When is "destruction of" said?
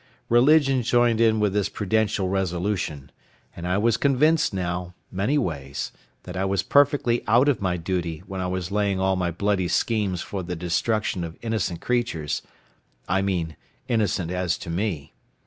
10.55-11.37